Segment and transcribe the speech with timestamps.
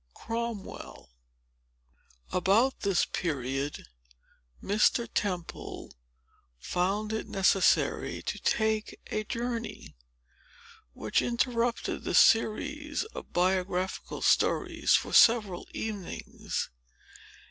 [0.17, 0.93] Chapter VI
[2.31, 3.85] About this period,
[4.59, 5.07] Mr.
[5.13, 5.93] Temple
[6.57, 9.95] found it necessary to take a journey,
[10.93, 16.71] which interrupted the series of Biographical Stories for several evenings.